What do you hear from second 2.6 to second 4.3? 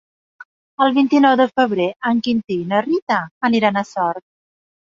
i na Rita aniran a Sort.